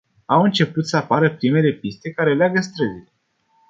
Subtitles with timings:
[0.25, 3.11] Au început să apară primele piste care leagă străzile.